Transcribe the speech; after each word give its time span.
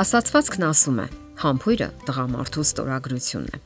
Ասացվածքն 0.00 0.62
ասում 0.64 0.98
է. 1.02 1.04
համբույրը 1.40 1.86
տղամարդու 2.08 2.62
ստորագրությունն 2.64 3.50
է։ 3.52 3.58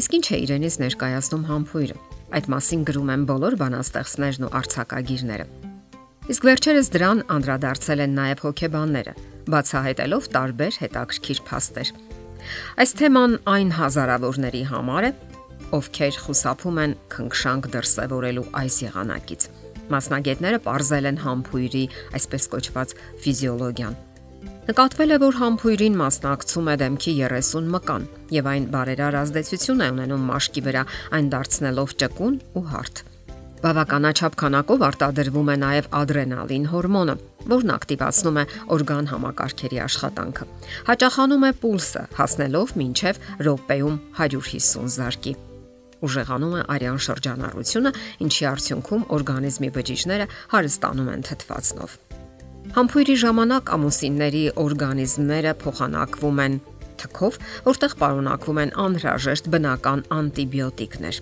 Իսկ 0.00 0.14
ինչ 0.18 0.26
է 0.34 0.38
իրենից 0.44 0.76
ներկայացնում 0.82 1.44
համբույրը։ 1.46 1.96
Այդ 2.38 2.48
մասին 2.54 2.82
գրում 2.88 3.12
են 3.14 3.26
բոլոր 3.30 3.56
բանաստեղծներն 3.60 4.46
ու 4.46 4.50
արցակագիրները։ 4.60 5.46
Իսկ 6.34 6.48
վերջերս 6.50 6.90
դրան 6.96 7.22
անդրադարձել 7.36 8.02
են 8.06 8.18
նաև 8.18 8.42
հոգեբանները, 8.50 9.14
բացահայտելով 9.54 10.28
տարբեր 10.34 10.74
հետաքրքիր 10.82 11.38
փաստեր։ 11.46 11.94
Այս 12.82 12.90
թեման 12.98 13.32
այն 13.54 13.72
հազարավորների 13.78 14.66
համար 14.74 15.02
է, 15.06 15.14
ովքեր 15.70 16.14
խուսափում 16.26 16.82
են 16.82 16.98
քնքշանք 17.14 17.72
դրսևորելու 17.78 18.48
այս 18.58 18.76
եղանակից։ 18.90 19.50
Մասնագետները 19.90 20.62
ողրզել 20.66 21.10
են 21.14 21.24
համբույրի 21.30 21.84
այսպես 22.18 22.54
կոչված 22.54 22.94
ֆիզիոլոգիան 23.22 24.09
Նկատվել 24.70 25.10
է, 25.10 25.16
որ 25.18 25.34
համբույրին 25.34 25.94
մասնակցում 25.98 26.68
է 26.70 26.74
դեմքի 26.78 27.12
30 27.18 27.64
մկան 27.72 28.02
եւ 28.30 28.48
այն 28.50 28.66
բարերար 28.70 29.14
ազդեցություն 29.20 29.80
է 29.82 29.86
ունենում 29.90 30.26
մաշկի 30.30 30.60
վրա, 30.66 30.82
այն 31.16 31.30
դարձնելով 31.32 31.94
ճկուն 32.02 32.36
ու 32.54 32.62
հարթ։ 32.70 33.00
Բավականաչափ 33.64 34.36
քանակով 34.42 34.84
արտադրվում 34.86 35.50
է 35.50 35.56
նաև 35.62 35.88
ադրենալին 36.00 36.68
հորմոնը, 36.70 37.16
որն 37.50 37.72
ակտիվացնում 37.74 38.38
է 38.38 38.44
օրգան 38.78 39.10
համակարգերի 39.10 39.80
աշխատանքը։ 39.90 40.46
Հաճախանում 40.86 41.46
է 41.50 41.52
պուլսը, 41.64 42.04
հասնելով 42.20 42.74
մինչև 42.78 43.20
րոպեում 43.50 43.96
150 44.20 44.94
զարկի 45.00 45.34
ուժեղանում 46.00 46.54
է 46.56 46.62
արյան 46.76 47.02
շրջանառությունը, 47.10 47.90
ինչի 48.24 48.46
արդյունքում 48.54 49.02
օրգանիզմի 49.18 49.72
բջիջները 49.74 50.30
հարստանում 50.54 51.12
են 51.16 51.26
թթվածնով։ 51.28 51.98
Համբույրի 52.70 53.16
ժամանակ 53.24 53.70
ամուսինների 53.74 54.42
օրգանիզմները 54.62 55.52
փոխանակվում 55.62 56.40
են 56.44 56.56
թքով, 57.00 57.38
որտեղ 57.66 57.94
պարունակվում 58.00 58.60
են 58.64 58.72
անհրաժեշտ 58.84 59.48
բնական 59.54 60.02
անտիբիոտիկներ։ 60.16 61.20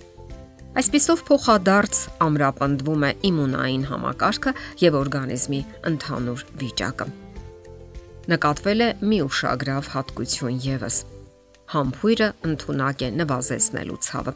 Այսպիսով 0.78 1.22
փոխադարձ 1.28 2.00
ամրապնդվում 2.28 3.06
է 3.08 3.12
իմունային 3.30 3.86
համակարգը 3.88 4.52
եւ 4.84 4.98
օրգանիզմի 4.98 5.60
ընդհանուր 5.90 6.44
վիճակը։ 6.62 7.06
Նկատվել 8.28 8.84
է 8.84 8.90
մի 9.08 9.22
ուշագրավ 9.28 9.88
հատկություն 9.94 10.60
եւս 10.68 10.98
համբույրը 11.72 12.28
ընդունակ 12.48 13.02
է 13.04 13.08
նվազեցնելու 13.18 13.98
ցավը։ 14.06 14.32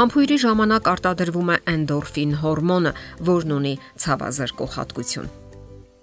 Համբույրի 0.00 0.36
ժամանակ 0.44 0.90
արտադրվում 0.92 1.54
է 1.54 1.56
էնդորֆին 1.74 2.34
հորմոնը, 2.42 2.92
որն 3.30 3.56
ունի 3.60 3.74
ցավազրկող 4.04 4.76
հատկություն։ 4.80 5.32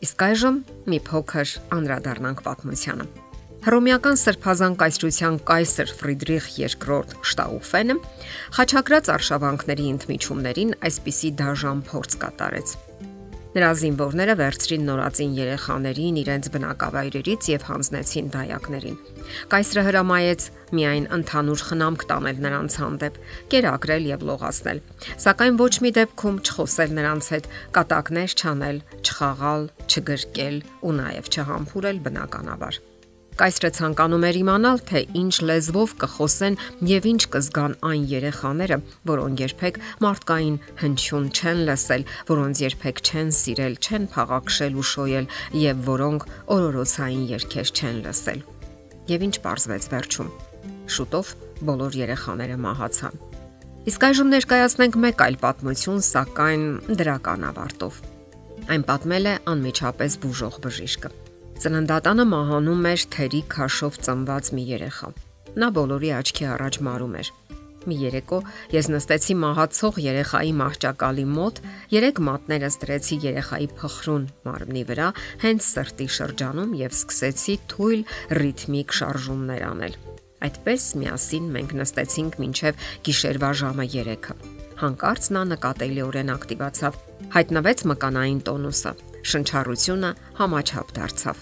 Իսկ 0.02 0.24
այժմ 0.26 0.56
մի 0.90 1.00
փոքր 1.06 1.52
անդրադառնանք 1.78 2.40
պատմությանը։ 2.48 3.06
Հռոմեական 3.62 4.16
սրբազան 4.18 4.76
կայսրության 4.82 5.36
կայսր 5.46 5.92
Ֆրիդրիխ 6.00 6.46
II 6.58 7.20
Շտաուֆենը 7.32 7.96
խաչակրած 8.58 9.12
արշավանքների 9.16 9.86
ընդմիջումներին 9.96 10.74
այսպիսի 10.90 11.30
դաժան 11.44 11.84
փորձ 11.92 12.18
կատարեց։ 12.26 12.74
Նրա 13.52 13.70
զինվորները 13.82 14.34
վերցրին 14.40 14.86
նորածին 14.88 15.32
երեխաներին 15.36 16.20
իրենց 16.22 16.46
բնակավայրերից 16.54 17.48
եւ 17.52 17.64
հանձնեցին 17.68 18.30
դայակներին։ 18.36 19.00
Կայսրը 19.52 19.82
հրամայեց 19.88 20.46
միայն 20.78 21.08
ընդհանուր 21.18 21.64
խնամք 21.68 22.06
տանել 22.12 22.40
նրանց 22.46 22.78
հանդեպ, 22.82 23.18
կերակրել 23.52 24.08
եւ 24.12 24.24
լողացնել, 24.30 24.80
սակայն 25.26 25.60
ոչ 25.60 25.74
մի 25.84 25.92
դեպքում 26.00 26.40
չխոսել 26.48 26.96
նրանց 27.02 27.28
հետ, 27.36 27.50
կատակներ 27.76 28.38
չանել, 28.40 28.80
չխաղալ, 29.04 29.68
չգրկել 29.92 30.64
ու 30.88 30.96
նաեւ 31.02 31.30
չհամբուրել 31.36 32.02
բնականաբար։ 32.08 32.82
Կայսրը 33.40 33.70
ցանկանում 33.78 34.26
էր 34.28 34.38
իմանալ, 34.42 34.80
թե 34.92 35.00
ինչ 35.22 35.36
լեզվով 35.48 35.94
կխոսեն 36.02 36.58
եւ 36.90 37.08
ինչ 37.12 37.22
կզգան 37.34 37.76
այն 37.90 38.04
երեխաները, 38.12 38.78
որոնք 39.12 39.44
երբեք 39.46 39.80
մարդկային 40.04 40.58
հնչյուն 40.82 41.28
չեն 41.32 41.62
լսել, 41.72 42.06
որոնց 42.32 42.62
երբեք 42.66 43.02
չեն 43.08 43.32
սիրել, 43.40 43.76
չեն 43.82 44.08
փաղաքշել 44.12 44.78
ու 44.78 44.88
շոյել 44.92 45.32
եւ 45.62 45.84
որոնք 45.88 46.28
օրորոցային 46.58 47.24
երգեր 47.32 47.68
չեն 47.72 47.98
լսել։ 48.06 48.46
Եվ 49.12 49.26
ինչ 49.32 49.36
པարզվեց 49.42 49.90
վերջում։ 49.96 50.32
Շուտով 50.92 51.34
բոլոր 51.72 51.98
երեխաները 52.02 52.58
մահացան։ 52.68 53.16
Իսկ 53.82 54.04
այժմ 54.12 54.28
ներկայացնենք 54.36 54.98
մեկ 55.08 55.22
այլ 55.26 55.38
պատմություն, 55.42 56.04
սակայն 56.06 56.66
դրական 57.02 57.48
ավարտով։ 57.50 58.02
Այն 58.70 58.86
պատմել 58.92 59.26
է 59.32 59.36
անմիջապես 59.56 60.22
բուժող 60.22 60.62
բժիշկը։ 60.68 61.14
Ծննդատանը 61.62 62.24
մահանում 62.26 62.86
էր 62.90 63.02
թերի 63.14 63.40
քաշով 63.54 63.98
ծնված 64.06 64.48
մի 64.58 64.62
երեխա։ 64.66 65.10
Նա 65.62 65.68
բոլորի 65.76 66.10
աչքի 66.18 66.46
առաջ 66.52 66.78
մարում 66.88 67.12
էր։ 67.20 67.28
Մի 67.92 67.98
երեկո 68.02 68.40
ես 68.74 68.90
նստեցի 68.94 69.36
մահացող 69.44 70.00
երեխայի 70.06 70.56
մահճակալի 70.62 71.26
մոտ, 71.36 71.62
երեք 71.94 72.22
մատներս 72.30 72.78
դրեցի 72.82 73.18
երեխայի 73.28 73.68
փխրուն 73.78 74.26
մարմնի 74.50 74.84
վրա, 74.90 75.12
հենց 75.46 75.68
սրտի 75.68 76.10
շրջանում 76.18 76.74
եւ 76.82 76.98
սկսեցի 76.98 77.56
թույլ 77.76 78.02
ռիթմիկ 78.42 78.98
շարժումներ 79.02 79.68
անել։ 79.70 80.00
Այդպես 80.50 80.90
միասին 80.98 81.54
մենք 81.62 81.78
նստեցինք 81.84 82.42
մինչև 82.42 82.90
գիշերվա 83.06 83.54
ժամը 83.62 83.88
3-ը։ 84.02 84.36
Հանկարծ 84.82 85.32
նա 85.38 85.46
նկատելիորեն 85.54 86.36
ակտիվացավ։ 86.40 87.02
Հայտնվեց 87.38 87.88
մկանային 87.94 88.46
տոնուսը 88.50 88.98
շնչառությունը 89.28 90.12
համաչափ 90.40 90.94
դարձավ։ 90.98 91.42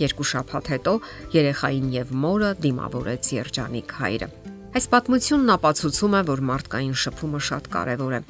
Երկու 0.00 0.26
շաբաթ 0.30 0.70
հետո 0.74 0.92
երեխային 1.34 1.88
եւ 1.94 2.12
մորը 2.24 2.50
դիմավորեց 2.64 3.30
երջանիկ 3.38 3.94
հայրը։ 4.00 4.28
Այս 4.74 4.86
պատմությունն 4.94 5.54
ապացուցում 5.54 6.14
է, 6.18 6.22
որ 6.30 6.40
մարդկային 6.50 6.96
շփումը 7.04 7.40
շատ 7.48 7.68
կարևոր 7.74 8.14
է։ 8.18 8.20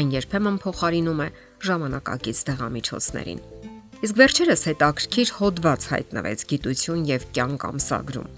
Այն 0.00 0.12
երբեմն 0.16 0.60
փոխարինում 0.64 1.20
է 1.20 1.28
ժամանակակից 1.66 2.38
դեղամիջոցներին։ 2.50 3.42
Իսկ 4.00 4.14
վերջերս 4.20 4.62
հետաքրքիր 4.70 5.32
հոդված 5.40 5.88
հայտնվեց 5.90 6.44
գիտություն 6.54 7.02
եւ 7.10 7.26
կյանք 7.36 7.66
ամսագրում։ 7.68 8.30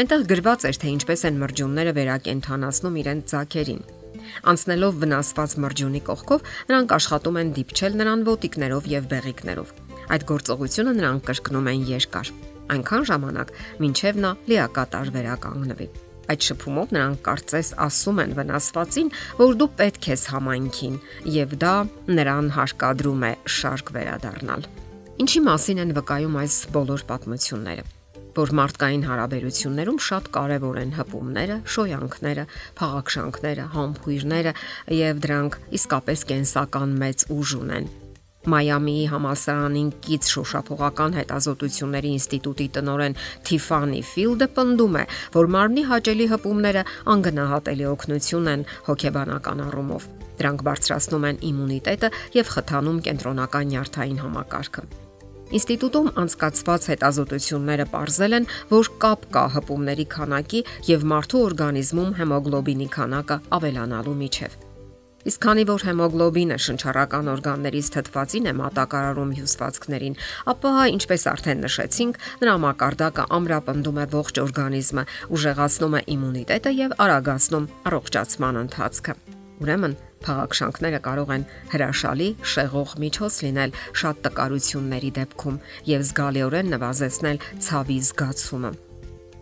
Այնտեղ 0.00 0.26
գրված 0.30 0.66
էր, 0.70 0.76
թե 0.80 0.92
ինչպես 1.00 1.24
են 1.30 1.40
մրջյունները 1.40 1.94
վերակենդանացնում 1.98 3.00
իրենց 3.00 3.32
ցակերին 3.34 3.82
Անցնելով 4.50 5.00
վնասված 5.02 5.56
մրջյունի 5.64 6.02
կողքով, 6.10 6.44
նրանք 6.70 6.94
աշխատում 6.96 7.40
են 7.40 7.52
դիպչել 7.56 7.98
նրան 8.00 8.24
ոտիկներով 8.30 8.88
եւ 8.90 9.08
բեղիկներով։ 9.10 9.72
Այդ 10.10 10.26
գործողությունը 10.30 10.94
նրանք 11.00 11.26
կրկնում 11.30 11.70
են 11.70 11.84
երկար, 11.90 12.30
այնքան 12.74 13.06
ժամանակ, 13.10 13.52
մինչև 13.84 14.22
նա 14.24 14.32
լիակատար 14.50 15.12
վերականգնվի։ 15.16 15.88
Այդ 16.30 16.46
շփումով 16.46 16.92
նրանք 16.94 17.22
կարծես 17.26 17.70
ասում 17.90 18.20
են 18.22 18.34
վնասվածին, 18.38 19.08
որ 19.40 19.56
դու 19.58 19.70
պետք 19.80 20.10
ես 20.14 20.26
համայնքին, 20.30 20.98
եւ 21.40 21.56
դա 21.64 21.74
նրան 22.14 22.52
հարկադրում 22.54 23.24
է 23.26 23.32
շարք 23.60 23.94
վերադառնալ։ 23.98 24.68
Ինչի 25.26 25.40
մասին 25.50 25.82
են 25.86 25.96
վկայում 25.98 26.38
այս 26.44 26.60
բոլոր 26.76 27.08
պատմությունները 27.10 27.88
որ 28.36 28.52
մարդկային 28.60 29.06
հարաբերություններում 29.08 29.98
շատ 30.06 30.28
կարևոր 30.36 30.76
են 30.84 30.92
հպումները, 30.98 31.56
շոյանքները, 31.76 32.44
փաղաքշանքները, 32.80 33.64
համբույրները 33.74 34.52
եւ 35.00 35.24
դրանք 35.24 35.58
իսկապես 35.80 36.28
կենսական 36.30 36.94
մեծ 37.02 37.26
ուժ 37.34 37.56
ունեն։ 37.60 37.90
Մայամիի 38.48 39.02
համալսարանին 39.12 39.88
կից 40.00 40.28
շոշափողական 40.32 41.16
հետազոտությունների 41.18 42.12
ինստիտուտի 42.16 42.68
տնորեն 42.76 43.16
Թիֆանի 43.50 44.00
Ֆիլդը 44.12 44.48
պնդում 44.56 44.96
է, 44.96 45.04
որ 45.36 45.50
մարմնի 45.56 45.84
հաճելի 45.90 46.30
հպումները 46.32 46.86
անգնահատելի 47.16 47.86
օգնություն 47.90 48.50
են 48.54 48.64
հոգեբանական 48.88 49.62
առումով։ 49.66 50.08
Դրանք 50.40 50.66
բարձրացնում 50.70 51.28
են 51.34 51.44
իմունիտետը 51.50 52.12
եւ 52.40 52.56
խթանում 52.56 53.04
կենտրոնական 53.10 53.72
նյարդային 53.74 54.20
համակարգը։ 54.24 54.88
Ինստիտուտում 55.50 56.08
անցկացված 56.22 56.84
հետազոտությունները 56.92 57.86
ողրզել 57.90 58.36
են, 58.38 58.44
որ 58.70 58.90
կապ 59.02 59.24
կա 59.34 59.44
հպումների 59.56 60.04
քանակի 60.14 60.60
եւ 60.86 61.06
մարդու 61.10 61.40
օրգանիզմում 61.50 62.12
հեմոգլոբինի 62.20 62.86
քանակը 62.94 63.38
ավելանալու 63.58 64.14
միջև։ 64.20 64.54
Իսկ 65.20 65.40
քանի 65.44 65.64
որ 65.68 65.82
հեմոգլոբինը 65.84 66.56
շնչառական 66.64 67.26
օրգաններից 67.34 67.90
թթվածին 67.96 68.46
է 68.46 68.54
մատակարարում 68.60 69.34
հյուսվածքներին, 69.40 70.16
ապա 70.54 70.72
ինչպես 70.94 71.26
արդեն 71.34 71.60
նշեցինք, 71.66 72.22
նրա 72.40 72.54
մակարդակը 72.64 73.26
ամրապնդում 73.40 74.00
է 74.00 74.06
ողջ 74.14 74.40
օրգանիզմը, 74.46 75.04
ուժեղացնում 75.36 75.98
է 75.98 76.06
իմունիտետը 76.16 76.74
եւ 76.78 76.96
արագացնում 77.04 77.68
առողջացման 77.90 78.64
ընթացքը։ 78.64 79.18
Ուրեմն 79.60 79.96
Փաղաքշանքները 80.24 81.00
կարող 81.04 81.30
են 81.34 81.44
հրաշալի 81.72 82.28
շեղող 82.52 82.92
միջոց 83.04 83.36
լինել 83.44 83.74
շատ 84.02 84.20
տկարությունների 84.26 85.10
դեպքում 85.18 85.58
եւ 85.90 86.04
զգալիորեն 86.10 86.70
նվազեցնել 86.74 87.40
ցավի 87.66 87.98
զգացումը։ 88.10 88.72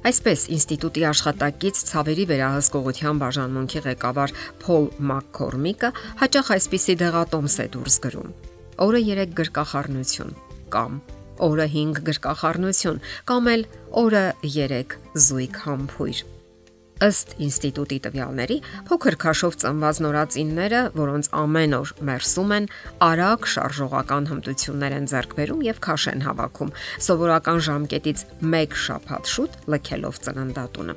Այսպես 0.09 0.45
ինստիտուտի 0.55 1.05
աշխատակից 1.09 1.81
ցավերի 1.89 2.25
վերահսկողության 2.31 3.21
բաժանմունքի 3.23 3.83
ղեկավար 3.89 4.35
Փոլ 4.63 4.87
Մակքորմիկը 5.11 5.91
հաճախ 6.23 6.53
այսպիսի 6.55 6.97
դեղատոմս 7.03 7.59
է 7.59 7.69
դուրս 7.75 7.99
գրում։ 8.07 8.33
Օրը 8.87 9.03
3 9.11 9.37
գրկախառնություն 9.43 10.35
կամ 10.79 10.99
օրը 11.49 11.69
5 11.75 12.03
գրկախառնություն 12.09 13.05
կամ 13.31 13.53
էլ 13.55 13.69
օրը 14.07 14.25
3 14.47 14.99
զույգ 15.29 15.63
համբույր։ 15.67 16.27
Ըստ 16.99 17.37
ինստիտուտի 17.39 17.97
տվյալների, 18.03 18.55
փոքր 18.89 19.17
քաշով 19.23 19.57
ծնված 19.63 19.99
նորածինները, 20.03 20.79
որոնց 20.99 21.29
ամեն 21.39 21.75
օր 21.79 21.91
մերսում 22.09 22.55
են, 22.57 22.65
արագ 23.07 23.45
շարժողական 23.53 24.25
հմտություններ 24.33 24.97
են 24.97 25.07
ձեռք 25.13 25.37
բերում 25.39 25.61
եւ 25.69 25.79
քաշ 25.87 26.07
են 26.11 26.25
հավաքում, 26.27 26.73
սովորական 27.07 27.61
ժամկետից 27.69 28.25
1 28.43 28.75
շաբաթ 28.83 29.31
շուտ 29.31 29.55
լքելով 29.71 30.19
ծննդատունը։ 30.27 30.97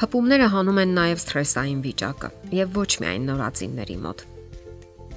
Հպումները 0.00 0.46
հանում 0.56 0.80
են 0.82 0.94
նաև 0.96 1.20
սթրեսային 1.22 1.82
վիճակը 1.84 2.30
եւ 2.56 2.78
ոչ 2.80 2.90
միայն 3.04 3.28
նորածինների 3.28 3.98
մոտ։ 4.06 4.24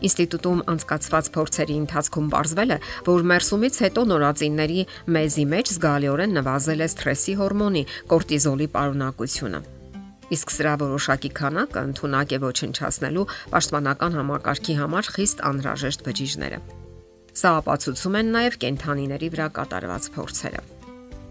Ինստիտուտում 0.05 0.59
անցկացված 0.75 1.29
փորձերի 1.39 1.77
ընթացքում 1.85 2.27
ողջվել 2.35 2.75
է, 2.75 2.77
որ 3.07 3.23
մերսումից 3.31 3.79
հետո 3.85 4.03
նորածինների 4.11 4.83
մեզի 5.15 5.45
մեջ 5.55 5.71
զգալիորեն 5.77 6.35
նվազել 6.41 6.83
է 6.83 6.89
սթրեսի 6.91 7.37
հորմոնի 7.39 7.85
կորտիզոլի 8.11 8.69
պարունակությունը 8.75 9.63
Իսկ 10.33 10.53
սրա 10.55 10.73
որոշակի 10.81 11.29
քանակը 11.37 11.83
ընդունակ 11.89 12.31
է 12.33 12.39
ոչնչացնելու 12.45 13.25
պաշտպանական 13.51 14.17
համակարգի 14.19 14.77
համար 14.79 15.09
խիստ 15.15 15.43
անհրաժեշտ 15.49 16.05
բջիջները։ 16.07 16.59
Սա 17.35 17.51
ապացուցում 17.59 18.15
են 18.21 18.31
նաև 18.35 18.57
կենթանիների 18.63 19.29
վրա 19.35 19.47
կատարված 19.59 20.09
փորձերը։ 20.15 20.63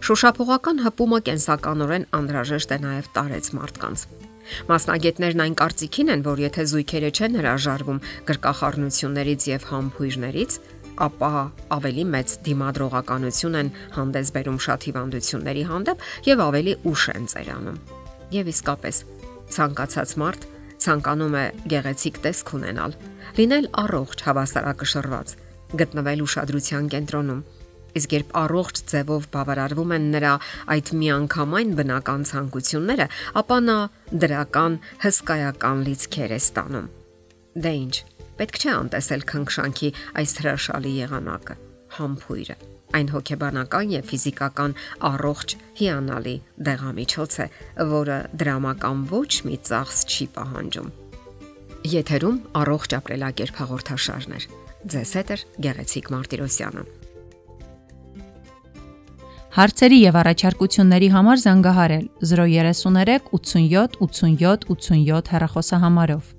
Շոշափողական 0.05 0.81
հպումը 0.85 1.19
կենսականորեն 1.27 2.07
անհրաժեշտ 2.19 2.73
է 2.75 2.77
նաև 2.85 3.11
տարեց 3.15 3.51
մարդկանց։ 3.57 4.05
Մասնագետներն 4.69 5.43
այն 5.45 5.55
կարծիքին 5.61 6.11
են, 6.13 6.23
որ 6.27 6.41
եթե 6.45 6.65
զույգերը 6.71 7.09
չեն 7.17 7.37
հրաժարվում 7.39 8.01
գրկախառնություններից 8.29 9.47
եւ 9.49 9.67
համբույրներից, 9.71 10.59
ապա 11.09 11.33
ավելի 11.75 12.07
մեծ 12.13 12.37
դիմադրողականություն 12.45 13.59
են 13.65 13.73
հանդես 13.97 14.33
բերում 14.37 14.63
շատ 14.69 14.89
հիվանդությունների 14.91 15.67
հանդեպ 15.73 16.09
եւ 16.31 16.47
ավելի 16.49 16.81
ուշ 16.93 17.11
են 17.17 17.31
ծերանում։ 17.33 17.94
Եվ 18.33 18.49
իսկապես, 18.49 18.99
ցանկացած 19.53 20.13
մարդ 20.21 20.47
ցանկանում 20.85 21.35
է 21.37 21.43
գեղեցիկ 21.71 22.17
տեսք 22.25 22.51
ունենալ, 22.57 22.95
լինել 23.37 23.67
առողջ, 23.81 24.23
հավասարակշռված, 24.25 25.35
գտնվել 25.81 26.25
ուշադրության 26.25 26.89
կենտրոնում։ 26.95 27.45
Իսկ 27.95 28.15
երբ 28.15 28.33
առողջ 28.41 28.81
ձևով 28.91 29.27
բավարարվում 29.35 29.93
են 29.95 30.07
նրա 30.15 30.33
այդ 30.75 30.91
միանգամայն 30.99 31.71
բնական 31.79 32.27
ցանկությունները, 32.31 33.07
ապա 33.39 33.59
նա 33.69 33.77
դրական 34.25 34.77
հսկայական 35.05 35.87
լիցքեր 35.87 36.35
է 36.35 36.39
ստանում։ 36.43 36.91
Դե 37.55 37.75
ինչ, 37.85 37.95
պետք 38.35 38.61
չէ 38.61 38.71
անտեսել 38.75 39.27
քնքշանքի 39.31 39.95
այս 40.21 40.39
հրաշալի 40.43 40.95
եղանակը, 41.05 41.59
համբույրը 41.95 42.74
Այն 42.95 43.09
հոգեբանական 43.15 43.93
եւ 43.95 44.11
ֆիզիկական 44.11 44.75
առողջ 45.09 45.55
հիանալի 45.79 46.35
դեղամիջոց 46.67 47.39
է, 47.45 47.47
որը 47.95 48.19
դրամական 48.41 49.01
ոչ 49.09 49.31
մի 49.47 49.57
ծախս 49.69 50.05
չի 50.05 50.27
պահանջում։ 50.35 50.93
Եթերում 51.95 52.37
առողջ 52.61 52.95
ապրելակերպ 52.99 53.57
հաղորդաշարներ։ 53.61 54.47
Ձեզ 54.85 55.11
հետ 55.17 55.33
է 55.33 55.37
Գեղեցիկ 55.65 56.13
Մարտիրոսյանը։ 56.13 56.85
Հարցերի 59.55 59.97
եւ 60.01 60.15
առաջարկությունների 60.19 61.07
համար 61.13 61.37
զանգահարել 61.45 62.07
033 62.27 63.29
87 63.37 63.95
87 64.03 64.65
87 64.75 65.31
հեռախոսահամարով։ 65.31 66.34